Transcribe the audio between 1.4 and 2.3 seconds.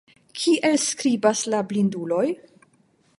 la blinduloj?